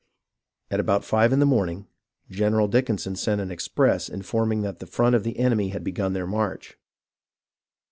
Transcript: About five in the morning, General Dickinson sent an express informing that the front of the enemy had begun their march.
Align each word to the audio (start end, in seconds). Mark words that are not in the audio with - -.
About 0.71 1.05
five 1.05 1.31
in 1.31 1.37
the 1.37 1.45
morning, 1.45 1.85
General 2.31 2.67
Dickinson 2.67 3.15
sent 3.15 3.39
an 3.39 3.51
express 3.51 4.09
informing 4.09 4.63
that 4.63 4.79
the 4.79 4.87
front 4.87 5.15
of 5.15 5.21
the 5.21 5.37
enemy 5.37 5.69
had 5.69 5.83
begun 5.83 6.13
their 6.13 6.25
march. 6.25 6.75